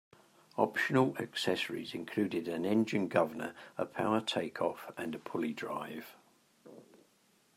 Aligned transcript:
Optional 0.57 1.15
accessories 1.19 1.93
included 1.93 2.47
an 2.47 2.65
engine 2.65 3.07
governor, 3.07 3.53
a 3.77 3.85
power 3.85 4.19
takeoff, 4.19 4.89
and 4.97 5.13
a 5.13 5.19
pulley 5.19 5.53
drive. 5.53 6.15